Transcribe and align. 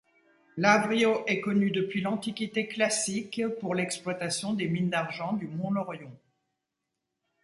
Lávrio 0.57 1.23
est 1.27 1.41
connue 1.41 1.69
depuis 1.69 2.01
l'Antiquité 2.01 2.65
classique 2.67 3.43
pour 3.59 3.75
l'exploitation 3.75 4.53
des 4.55 4.67
mines 4.67 4.89
d'argent 4.89 5.33
du 5.33 5.47
mont 5.47 5.69
Laurion. 5.69 6.09